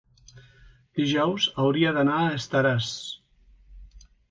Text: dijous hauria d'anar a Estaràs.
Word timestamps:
dijous 0.99 1.45
hauria 1.65 1.93
d'anar 1.99 2.17
a 2.23 2.33
Estaràs. 2.41 2.91